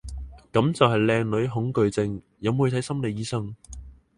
[0.51, 3.55] 噉就係靚女恐懼症，有冇去睇心理醫生？